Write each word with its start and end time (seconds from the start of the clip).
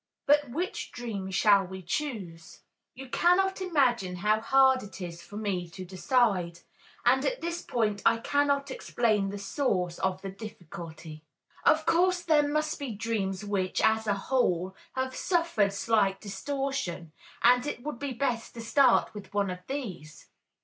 But 0.25 0.49
which 0.49 0.91
dream 0.91 1.29
shall 1.29 1.63
we 1.63 1.83
choose? 1.83 2.61
You 2.95 3.07
cannot 3.07 3.61
imagine 3.61 4.15
how 4.15 4.39
hard 4.41 4.81
it 4.81 4.99
is 4.99 5.21
for 5.21 5.37
me 5.37 5.69
to 5.69 5.85
decide, 5.85 6.61
and 7.05 7.23
at 7.23 7.39
this 7.41 7.61
point 7.61 8.01
I 8.03 8.17
cannot 8.17 8.71
explain 8.71 9.29
the 9.29 9.37
source 9.37 9.99
of 9.99 10.23
the 10.23 10.31
difficulty. 10.31 11.23
Of 11.65 11.85
course, 11.85 12.23
there 12.23 12.47
must 12.47 12.79
be 12.79 12.95
dreams 12.95 13.45
which, 13.45 13.79
as 13.79 14.07
a 14.07 14.15
whole, 14.15 14.75
have 14.93 15.15
suffered 15.15 15.71
slight 15.71 16.19
distortion, 16.19 17.11
and 17.43 17.67
it 17.67 17.83
would 17.83 17.99
be 17.99 18.11
best 18.13 18.55
to 18.55 18.61
start 18.61 19.13
with 19.13 19.31
one 19.35 19.51
of 19.51 19.59
these. 19.67 20.29